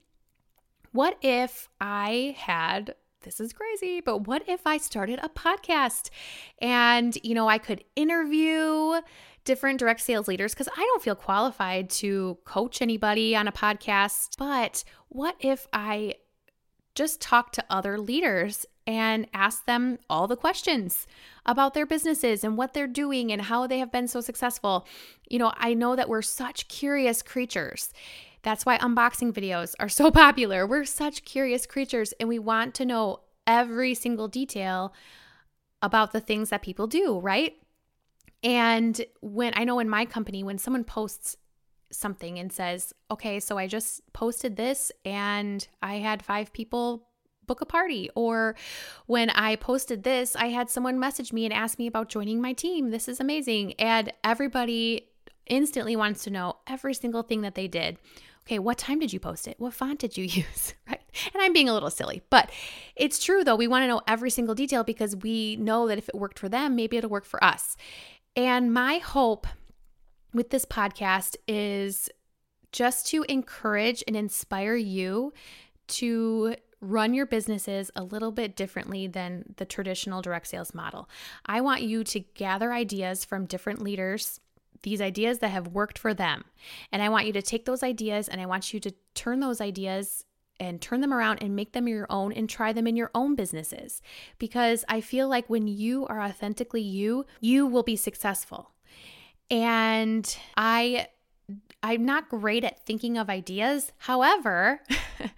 what 0.93 1.17
if 1.23 1.69
I 1.81 2.37
had 2.39 2.95
this 3.23 3.41
is 3.41 3.53
crazy, 3.53 4.01
but 4.01 4.27
what 4.27 4.49
if 4.49 4.67
I 4.67 4.79
started 4.79 5.21
a 5.23 5.29
podcast 5.29 6.11
and, 6.61 7.17
you 7.23 7.35
know, 7.35 7.49
I 7.49 7.59
could 7.59 7.85
interview 7.97 9.01
different 9.45 9.79
direct 9.79 10.01
sales 10.01 10.29
leaders 10.29 10.53
because 10.53 10.69
I 10.77 10.81
don't 10.81 11.03
feel 11.03 11.15
qualified 11.15 11.91
to 11.91 12.39
coach 12.45 12.83
anybody 12.83 13.35
on 13.35 13.49
a 13.49 13.53
podcast. 13.53 14.37
But 14.39 14.85
what 15.09 15.37
if 15.41 15.67
I 15.73 16.17
just 16.95 17.21
talk 17.21 17.53
to 17.53 17.65
other 17.71 17.99
leaders 17.99 18.67
and 18.87 19.27
ask 19.33 19.65
them 19.67 19.99
all 20.11 20.27
the 20.27 20.37
questions 20.37 21.07
about 21.47 21.75
their 21.75 21.87
businesses 21.87 22.45
and 22.45 22.57
what 22.57 22.75
they're 22.75 22.87
doing 22.87 23.33
and 23.33 23.43
how 23.43 23.67
they 23.67 23.79
have 23.79 23.93
been 23.93 24.09
so 24.09 24.21
successful? 24.21 24.87
You 25.29 25.39
know, 25.39 25.53
I 25.57 25.75
know 25.75 25.97
that 25.97 26.09
we're 26.09 26.23
such 26.23 26.69
curious 26.69 27.23
creatures. 27.23 27.93
That's 28.43 28.67
why 28.67 28.79
unboxing 28.79 29.33
videos 29.33 29.75
are 29.79 29.89
so 29.89 30.11
popular. 30.13 30.67
We're 30.67 30.85
such 30.85 31.25
curious 31.25 31.67
creatures 31.67 32.13
and 32.19 32.29
we 32.29 32.39
want 32.39 32.75
to 32.77 32.85
know 32.85 33.21
every 33.47 33.95
single 33.95 34.29
detail 34.29 34.93
about 35.81 36.13
the 36.13 36.21
things 36.21 36.51
that 36.51 36.63
people 36.63 36.87
do, 36.87 37.19
right? 37.19 37.55
And 38.43 39.01
when 39.21 39.53
I 39.57 39.65
know 39.65 39.79
in 39.79 39.89
my 39.89 40.05
company, 40.05 40.43
when 40.43 40.59
someone 40.59 40.85
posts 40.85 41.37
something 41.91 42.39
and 42.39 42.53
says, 42.53 42.93
okay, 43.11 43.39
so 43.39 43.59
I 43.59 43.67
just 43.67 44.01
posted 44.13 44.57
this 44.57 44.91
and 45.05 45.67
I 45.83 45.97
had 45.97 46.25
five 46.25 46.53
people 46.53 47.09
book 47.47 47.61
a 47.61 47.67
party. 47.67 48.09
Or 48.15 48.55
when 49.07 49.31
I 49.31 49.57
posted 49.57 50.03
this, 50.03 50.37
I 50.37 50.49
had 50.49 50.71
someone 50.71 50.99
message 50.99 51.33
me 51.33 51.45
and 51.45 51.53
ask 51.53 51.79
me 51.79 51.87
about 51.87 52.09
joining 52.09 52.41
my 52.41 52.53
team. 52.53 52.91
This 52.91 53.09
is 53.09 53.21
amazing. 53.21 53.75
And 53.75 54.13
everybody 54.25 55.09
instantly 55.47 55.97
wants 55.97 56.25
to 56.25 56.31
know 56.31 56.57
every 56.67 56.95
single 56.95 57.23
thing 57.23 57.43
that 57.43 57.55
they 57.55 57.69
did 57.69 57.99
okay, 58.47 58.59
what 58.59 58.79
time 58.79 58.99
did 58.99 59.13
you 59.13 59.21
post 59.21 59.47
it? 59.47 59.57
What 59.59 59.75
font 59.75 59.99
did 60.01 60.17
you 60.17 60.25
use? 60.29 60.75
right. 60.89 61.01
And 61.35 61.43
I'm 61.43 61.53
being 61.53 61.69
a 61.69 61.75
little 61.75 61.91
silly, 61.91 62.23
but 62.31 62.51
it's 62.97 63.23
true 63.23 63.45
though. 63.45 63.57
We 63.57 63.69
want 63.69 63.83
to 63.83 63.89
know 63.89 64.03
every 64.07 64.31
single 64.31 64.55
detail 64.55 64.85
because 64.85 65.17
we 65.17 65.57
know 65.57 65.89
that 65.89 65.99
if 65.99 66.09
it 66.09 66.15
worked 66.15 66.39
for 66.39 66.49
them, 66.49 66.77
maybe 66.77 66.97
it'll 66.97 67.11
work 67.11 67.25
for 67.25 67.43
us. 67.43 67.77
And 68.35 68.73
my 68.73 68.99
hope 68.99 69.47
with 70.33 70.51
this 70.51 70.65
podcast 70.65 71.37
is 71.47 72.09
just 72.73 73.07
to 73.09 73.25
encourage 73.29 74.03
and 74.07 74.17
inspire 74.17 74.75
you 74.75 75.35
to 75.89 76.57
run 76.83 77.15
your 77.15 77.25
businesses 77.25 77.91
a 77.97 78.03
little 78.03 78.33
bit 78.33 78.57
differently 78.57 79.07
than 79.07 79.55
the 79.57 79.65
traditional 79.65 80.21
direct 80.21 80.49
sales 80.49 80.75
model. 80.75 81.09
I 81.47 81.61
want 81.61 81.83
you 81.83 82.05
to 82.05 82.21
gather 82.21 82.73
ideas 82.73 83.25
from 83.25 83.47
different 83.47 83.81
leaders 83.81 84.41
these 84.83 85.01
ideas 85.01 85.39
that 85.39 85.51
have 85.51 85.69
worked 85.69 85.97
for 85.97 86.13
them. 86.13 86.45
And 86.91 87.03
I 87.03 87.09
want 87.09 87.27
you 87.27 87.33
to 87.35 87.43
take 87.43 87.65
those 87.65 87.85
ideas 87.85 88.29
and 88.29 88.41
I 88.41 88.47
want 88.47 88.75
you 88.75 88.81
to 88.81 88.93
turn 89.15 89.39
those 89.39 89.61
ideas 89.61 90.25
and 90.59 90.81
turn 90.81 91.01
them 91.01 91.15
around 91.15 91.43
and 91.43 91.57
make 91.57 91.73
them 91.73 91.89
your 91.89 92.07
own 92.11 92.33
and 92.33 92.49
try 92.49 92.73
them 92.73 92.87
in 92.87 92.97
your 92.97 93.11
own 93.15 93.35
businesses. 93.35 94.03
Because 94.39 94.85
I 94.89 95.01
feel 95.01 95.29
like 95.29 95.49
when 95.49 95.67
you 95.67 96.07
are 96.07 96.21
authentically 96.21 96.83
you, 96.83 97.27
you 97.41 97.67
will 97.67 97.83
be 97.83 97.97
successful. 97.97 98.73
And 99.51 100.37
I 100.57 101.09
I'm 101.83 102.05
not 102.05 102.29
great 102.29 102.65
at 102.65 102.85
thinking 102.87 103.19
of 103.19 103.29
ideas. 103.29 103.93
However, 103.99 104.81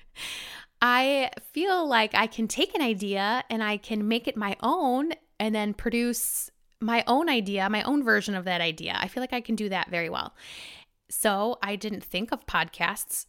I 0.87 1.31
feel 1.55 1.89
like 1.89 2.15
I 2.15 2.27
can 2.27 2.47
take 2.47 2.75
an 2.75 2.83
idea 2.83 3.43
and 3.49 3.65
I 3.65 3.79
can 3.79 4.07
make 4.07 4.29
it 4.29 4.37
my 4.37 4.55
own 4.61 5.13
and 5.41 5.55
then 5.55 5.73
produce 5.73 6.51
my 6.79 7.03
own 7.07 7.31
idea, 7.31 7.71
my 7.71 7.83
own 7.85 8.05
version 8.05 8.35
of 8.35 8.45
that 8.45 8.61
idea. 8.61 8.95
I 9.01 9.09
feel 9.09 9.23
like 9.23 9.33
I 9.33 9.41
can 9.41 9.57
do 9.57 9.71
that 9.71 9.89
very 9.89 10.11
well. 10.11 10.35
So 11.09 11.57
I 11.63 11.77
didn't 11.77 12.05
think 12.05 12.33
of 12.33 12.45
podcasts, 12.45 13.25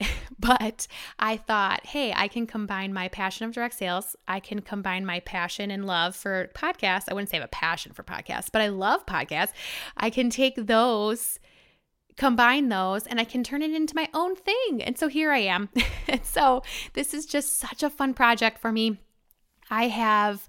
but 0.38 0.86
I 1.18 1.36
thought, 1.36 1.84
hey, 1.84 2.12
I 2.14 2.28
can 2.28 2.46
combine 2.46 2.92
my 2.92 3.08
passion 3.08 3.44
of 3.44 3.54
direct 3.54 3.74
sales. 3.74 4.14
I 4.28 4.38
can 4.38 4.60
combine 4.60 5.04
my 5.04 5.18
passion 5.18 5.72
and 5.72 5.86
love 5.86 6.14
for 6.14 6.48
podcasts. 6.54 7.06
I 7.08 7.14
wouldn't 7.14 7.30
say 7.30 7.38
I 7.38 7.40
have 7.40 7.48
a 7.48 7.48
passion 7.48 7.92
for 7.92 8.04
podcasts, 8.04 8.50
but 8.52 8.62
I 8.62 8.68
love 8.68 9.04
podcasts. 9.04 9.52
I 9.96 10.10
can 10.10 10.30
take 10.30 10.54
those 10.54 11.40
combine 12.20 12.68
those 12.68 13.06
and 13.06 13.18
I 13.18 13.24
can 13.24 13.42
turn 13.42 13.62
it 13.62 13.72
into 13.72 13.96
my 13.96 14.06
own 14.12 14.36
thing. 14.36 14.82
And 14.82 14.98
so 14.98 15.08
here 15.08 15.32
I 15.32 15.38
am. 15.38 15.70
so 16.22 16.62
this 16.92 17.14
is 17.14 17.24
just 17.24 17.58
such 17.58 17.82
a 17.82 17.88
fun 17.88 18.12
project 18.12 18.58
for 18.58 18.70
me. 18.70 18.98
I 19.70 19.88
have 19.88 20.46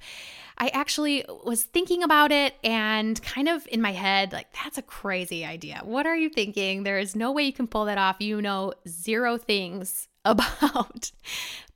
I 0.58 0.68
actually 0.74 1.24
was 1.46 1.63
thinking 1.63 2.04
about 2.04 2.34
it 2.34 2.56
and 2.62 3.20
kind 3.24 3.48
of 3.48 3.66
in 3.72 3.82
my 3.82 3.94
head, 3.94 4.34
like, 4.34 4.48
that's 4.51 4.78
a 4.78 4.82
crazy 4.82 5.44
idea. 5.46 5.82
What 5.84 6.06
are 6.06 6.16
you 6.16 6.30
thinking? 6.30 6.84
There 6.84 7.00
is 7.00 7.16
no 7.16 7.32
way 7.32 7.44
you 7.44 7.54
can 7.54 7.68
pull 7.68 7.86
that 7.86 7.98
off. 7.98 8.18
You 8.20 8.42
know 8.42 8.74
zero 8.88 9.38
things 9.38 10.10
about 10.25 11.12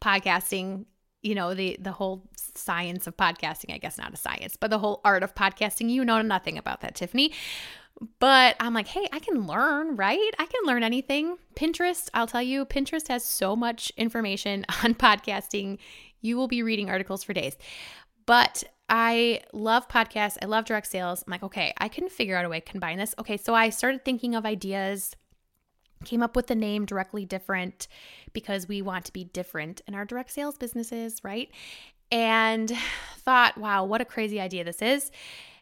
podcasting, 0.02 0.86
you 1.24 1.36
know, 1.36 1.54
the 1.54 1.78
the 1.80 1.94
whole 1.94 2.28
science 2.54 3.08
of 3.08 3.16
podcasting, 3.16 3.74
I 3.74 3.78
guess 3.78 3.98
not 3.98 4.14
a 4.14 4.18
science, 4.18 4.58
but 4.58 4.70
the 4.72 4.80
whole 4.80 5.00
art 5.06 5.24
of 5.24 5.34
podcasting. 5.34 5.90
You 5.90 6.04
know 6.04 6.22
nothing 6.22 6.58
about 6.58 6.82
that, 6.82 6.96
Tiffany. 6.96 7.32
But 8.20 8.56
I'm 8.60 8.74
like, 8.74 8.88
hey, 8.88 9.08
I 9.12 9.20
can 9.20 9.48
learn, 9.48 9.96
right? 9.96 10.32
I 10.38 10.46
can 10.46 10.66
learn 10.66 10.84
anything. 10.84 11.38
Pinterest, 11.56 12.10
I'll 12.14 12.28
tell 12.28 12.42
you, 12.42 12.66
Pinterest 12.66 13.08
has 13.08 13.24
so 13.24 13.56
much 13.56 13.92
information 13.98 14.66
on 14.84 14.96
podcasting. 14.96 15.78
You 16.22 16.38
will 16.38 16.48
be 16.48 16.64
reading 16.64 16.90
articles 16.90 17.24
for 17.24 17.34
days. 17.34 17.56
But 18.26 18.64
I 18.90 19.42
love 19.54 19.88
podcasts. 19.88 20.38
I 20.42 20.46
love 20.46 20.66
direct 20.66 20.88
sales. 20.88 21.24
I'm 21.26 21.32
like, 21.32 21.44
okay, 21.44 21.74
I 21.78 21.88
can 21.88 22.10
figure 22.10 22.36
out 22.36 22.46
a 22.46 22.50
way 22.50 22.60
to 22.60 22.72
combine 22.72 22.98
this. 22.98 23.16
Okay, 23.20 23.38
so 23.38 23.56
I 23.56 23.70
started 23.70 24.06
thinking 24.06 24.36
of 24.36 24.46
ideas, 24.46 25.16
came 26.04 26.22
up 26.22 26.36
with 26.36 26.48
the 26.48 26.56
name 26.56 26.86
directly 26.86 27.26
different 27.26 27.88
because 28.34 28.68
we 28.68 28.82
want 28.82 29.06
to 29.06 29.14
be 29.14 29.24
different 29.24 29.82
in 29.88 29.96
our 29.96 30.06
direct 30.06 30.32
sales 30.32 30.58
businesses, 30.58 31.24
right? 31.24 31.50
And 32.12 32.72
thought, 33.20 33.58
wow, 33.58 33.86
what 33.86 34.02
a 34.02 34.06
crazy 34.06 34.40
idea 34.40 34.64
this 34.64 34.82
is. 34.82 35.12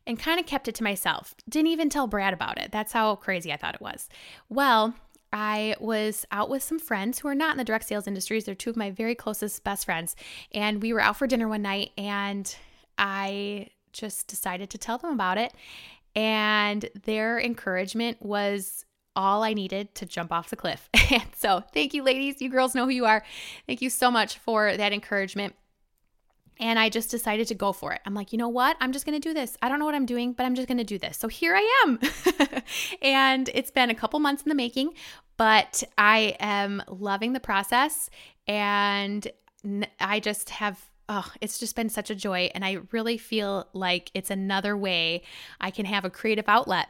And 0.05 0.19
kind 0.19 0.39
of 0.39 0.45
kept 0.45 0.67
it 0.67 0.75
to 0.75 0.83
myself. 0.83 1.33
Didn't 1.47 1.71
even 1.71 1.89
tell 1.89 2.07
Brad 2.07 2.33
about 2.33 2.57
it. 2.59 2.71
That's 2.71 2.91
how 2.91 3.15
crazy 3.15 3.53
I 3.53 3.57
thought 3.57 3.75
it 3.75 3.81
was. 3.81 4.09
Well, 4.49 4.95
I 5.31 5.75
was 5.79 6.25
out 6.31 6.49
with 6.49 6.61
some 6.61 6.77
friends 6.77 7.19
who 7.19 7.27
are 7.27 7.35
not 7.35 7.51
in 7.51 7.57
the 7.57 7.63
direct 7.63 7.87
sales 7.87 8.05
industries. 8.05 8.45
They're 8.45 8.53
two 8.53 8.69
of 8.69 8.75
my 8.75 8.91
very 8.91 9.15
closest 9.15 9.63
best 9.63 9.85
friends. 9.85 10.15
And 10.53 10.81
we 10.81 10.93
were 10.93 10.99
out 10.99 11.17
for 11.17 11.25
dinner 11.25 11.47
one 11.47 11.63
night 11.63 11.91
and 11.97 12.55
I 12.97 13.69
just 13.93 14.27
decided 14.27 14.69
to 14.71 14.77
tell 14.77 14.97
them 14.99 15.11
about 15.11 15.37
it. 15.37 15.53
And 16.15 16.87
their 17.03 17.39
encouragement 17.39 18.21
was 18.21 18.85
all 19.15 19.43
I 19.43 19.53
needed 19.53 19.93
to 19.95 20.05
jump 20.05 20.31
off 20.31 20.49
the 20.49 20.55
cliff. 20.55 20.89
and 21.11 21.25
so, 21.35 21.63
thank 21.73 21.93
you, 21.93 22.03
ladies. 22.03 22.41
You 22.41 22.49
girls 22.49 22.75
know 22.75 22.85
who 22.85 22.91
you 22.91 23.05
are. 23.05 23.23
Thank 23.65 23.81
you 23.81 23.89
so 23.89 24.11
much 24.11 24.37
for 24.37 24.75
that 24.75 24.93
encouragement. 24.93 25.55
And 26.59 26.77
I 26.77 26.89
just 26.89 27.09
decided 27.09 27.47
to 27.47 27.55
go 27.55 27.73
for 27.73 27.93
it. 27.93 28.01
I'm 28.05 28.13
like, 28.13 28.31
you 28.31 28.37
know 28.37 28.49
what? 28.49 28.77
I'm 28.79 28.91
just 28.91 29.05
going 29.05 29.19
to 29.19 29.27
do 29.27 29.33
this. 29.33 29.57
I 29.61 29.69
don't 29.69 29.79
know 29.79 29.85
what 29.85 29.95
I'm 29.95 30.05
doing, 30.05 30.33
but 30.33 30.45
I'm 30.45 30.55
just 30.55 30.67
going 30.67 30.77
to 30.77 30.83
do 30.83 30.97
this. 30.97 31.17
So 31.17 31.27
here 31.27 31.55
I 31.55 31.83
am. 31.85 31.99
and 33.01 33.49
it's 33.53 33.71
been 33.71 33.89
a 33.89 33.95
couple 33.95 34.19
months 34.19 34.43
in 34.43 34.49
the 34.49 34.55
making, 34.55 34.93
but 35.37 35.83
I 35.97 36.35
am 36.39 36.83
loving 36.87 37.33
the 37.33 37.39
process. 37.39 38.09
And 38.47 39.27
I 39.99 40.19
just 40.19 40.49
have 40.51 40.79
oh, 41.09 41.29
it's 41.41 41.59
just 41.59 41.75
been 41.75 41.89
such 41.89 42.09
a 42.09 42.15
joy. 42.15 42.49
And 42.55 42.63
I 42.63 42.79
really 42.91 43.17
feel 43.17 43.67
like 43.73 44.09
it's 44.13 44.29
another 44.29 44.75
way 44.77 45.23
I 45.59 45.69
can 45.69 45.85
have 45.85 46.05
a 46.05 46.09
creative 46.09 46.47
outlet. 46.47 46.87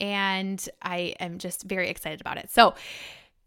And 0.00 0.66
I 0.82 1.14
am 1.20 1.38
just 1.38 1.62
very 1.62 1.88
excited 1.88 2.20
about 2.20 2.36
it. 2.36 2.50
So, 2.50 2.74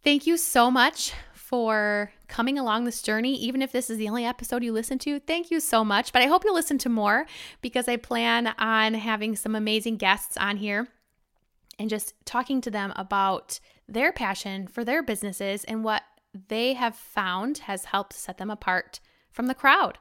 thank 0.04 0.26
you 0.26 0.38
so 0.38 0.72
much 0.72 1.14
for 1.48 2.12
coming 2.28 2.60
along 2.60 2.84
this 2.84 3.02
journey. 3.02 3.34
Even 3.36 3.62
if 3.62 3.72
this 3.72 3.90
is 3.90 3.98
the 3.98 4.10
only 4.10 4.26
episode 4.26 4.64
you 4.64 4.74
listen 4.74 5.00
to, 5.00 5.18
thank 5.22 5.50
you 5.50 5.62
so 5.62 5.86
much. 5.86 6.12
But 6.12 6.22
I 6.22 6.26
hope 6.26 6.44
you'll 6.44 6.54
listen 6.54 6.78
to 6.80 6.90
more 6.90 7.26
because 7.62 7.88
I 7.88 7.96
plan 7.96 8.48
on 8.60 8.96
having 8.96 9.34
some 9.38 9.56
amazing 9.56 9.96
guests 9.96 10.36
on 10.36 10.58
here 10.58 10.90
and 11.80 11.90
just 11.90 12.14
talking 12.26 12.60
to 12.62 12.72
them 12.72 12.92
about 12.98 13.62
their 13.88 14.12
passion 14.12 14.68
for 14.68 14.84
their 14.84 15.02
businesses 15.02 15.64
and 15.64 15.86
what 15.86 16.04
they 16.50 16.74
have 16.74 16.98
found 16.98 17.60
has 17.60 17.86
helped 17.86 18.12
set 18.12 18.38
them 18.40 18.50
apart 18.50 19.00
from 19.32 19.48
the 19.48 19.56
crowd. 19.56 19.98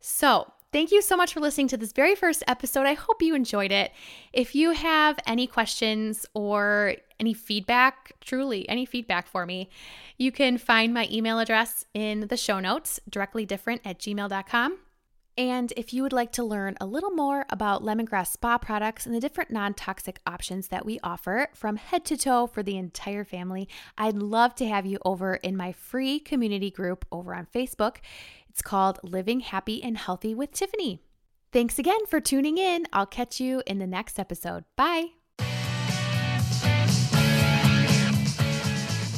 So, 0.00 0.52
thank 0.72 0.90
you 0.90 1.02
so 1.02 1.16
much 1.16 1.32
for 1.34 1.40
listening 1.40 1.68
to 1.68 1.76
this 1.76 1.92
very 1.92 2.14
first 2.14 2.42
episode. 2.48 2.86
I 2.86 2.94
hope 2.94 3.22
you 3.22 3.34
enjoyed 3.34 3.70
it. 3.70 3.92
If 4.32 4.54
you 4.54 4.72
have 4.72 5.18
any 5.26 5.46
questions 5.46 6.26
or 6.34 6.94
any 7.20 7.34
feedback, 7.34 8.12
truly 8.20 8.68
any 8.68 8.84
feedback 8.84 9.26
for 9.26 9.46
me, 9.46 9.68
you 10.16 10.32
can 10.32 10.58
find 10.58 10.92
my 10.92 11.06
email 11.10 11.38
address 11.38 11.84
in 11.94 12.28
the 12.28 12.36
show 12.36 12.58
notes, 12.58 12.98
directlydifferent 13.10 13.80
at 13.84 13.98
gmail.com. 13.98 14.78
And 15.36 15.72
if 15.76 15.94
you 15.94 16.02
would 16.02 16.12
like 16.12 16.32
to 16.32 16.44
learn 16.44 16.76
a 16.80 16.86
little 16.86 17.10
more 17.10 17.46
about 17.48 17.82
lemongrass 17.82 18.32
spa 18.32 18.58
products 18.58 19.06
and 19.06 19.14
the 19.14 19.20
different 19.20 19.50
non 19.50 19.72
toxic 19.72 20.20
options 20.26 20.68
that 20.68 20.84
we 20.84 20.98
offer 21.02 21.48
from 21.54 21.76
head 21.76 22.04
to 22.06 22.16
toe 22.16 22.46
for 22.46 22.62
the 22.62 22.76
entire 22.76 23.24
family, 23.24 23.68
I'd 23.96 24.16
love 24.16 24.54
to 24.56 24.66
have 24.66 24.84
you 24.84 24.98
over 25.04 25.36
in 25.36 25.56
my 25.56 25.72
free 25.72 26.20
community 26.20 26.70
group 26.70 27.06
over 27.10 27.34
on 27.34 27.46
Facebook. 27.46 27.96
It's 28.50 28.62
called 28.62 29.00
Living 29.02 29.40
Happy 29.40 29.82
and 29.82 29.96
Healthy 29.96 30.34
with 30.34 30.52
Tiffany. 30.52 31.00
Thanks 31.50 31.78
again 31.78 32.04
for 32.06 32.20
tuning 32.20 32.58
in. 32.58 32.86
I'll 32.92 33.06
catch 33.06 33.40
you 33.40 33.62
in 33.66 33.78
the 33.78 33.86
next 33.86 34.18
episode. 34.18 34.64
Bye. 34.76 35.12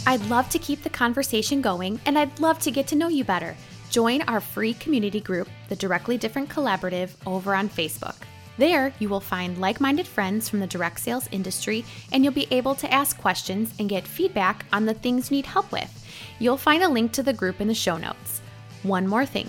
I'd 0.07 0.25
love 0.29 0.49
to 0.51 0.59
keep 0.59 0.83
the 0.83 0.91
conversation 0.91 1.61
going 1.61 1.99
and 2.07 2.19
I'd 2.19 2.39
love 2.39 2.59
to 2.61 2.71
get 2.71 2.87
to 2.89 2.97
know 2.97 3.09
you 3.09 3.25
better. 3.25 3.57
Join 3.95 4.23
our 4.23 4.41
free 4.41 4.75
community 4.75 5.21
group, 5.21 5.47
the 5.69 5.77
Directly 5.77 6.19
Different 6.19 6.49
Collaborative, 6.49 7.11
over 7.27 7.55
on 7.55 7.69
Facebook. 7.69 8.17
There, 8.59 8.93
you 8.99 9.09
will 9.09 9.21
find 9.21 9.57
like 9.59 9.81
minded 9.81 10.09
friends 10.09 10.49
from 10.49 10.59
the 10.59 10.67
direct 10.67 10.99
sales 10.99 11.29
industry, 11.31 11.85
and 12.11 12.25
you'll 12.25 12.33
be 12.33 12.49
able 12.51 12.75
to 12.75 12.93
ask 12.93 13.17
questions 13.17 13.73
and 13.79 13.89
get 13.89 14.05
feedback 14.05 14.67
on 14.73 14.85
the 14.85 14.95
things 14.95 15.31
you 15.31 15.37
need 15.37 15.47
help 15.47 15.71
with. 15.71 16.05
You'll 16.41 16.57
find 16.57 16.83
a 16.83 16.89
link 16.89 17.13
to 17.13 17.23
the 17.23 17.33
group 17.33 17.61
in 17.61 17.69
the 17.69 17.75
show 17.75 17.97
notes. 17.97 18.43
One 18.83 19.07
more 19.07 19.25
thing 19.25 19.49